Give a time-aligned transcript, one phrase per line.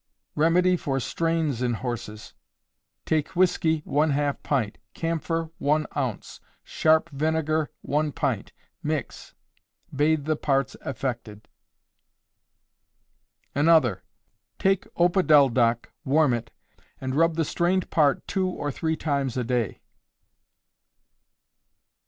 [0.33, 2.33] Remedy for Strains in Horses.
[3.05, 8.51] Take whiskey, one half pint: camphor, one ounce; sharp vinegar, one pint.
[8.81, 9.35] Mix.
[9.95, 11.47] Bathe the parts affected.
[13.53, 14.01] Another.
[14.57, 16.49] Take opodeldoc, warm it,
[16.99, 19.81] and rub the strained part two or three times a day.